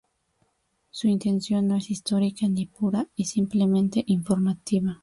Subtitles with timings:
[0.89, 4.99] Su intención no es histórica ni pura y simplemente informativa.